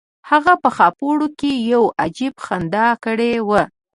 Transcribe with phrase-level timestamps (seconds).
[0.29, 3.63] هغه په خاپوړو کې یو عجیب خندا کړې وه